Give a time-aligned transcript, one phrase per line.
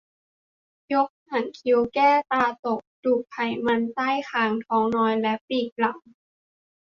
[0.93, 5.99] ยกหางคิ้ว แก้ตาตก ดูดไขมันใต้คาง ท้องน้อย และปีกหลัง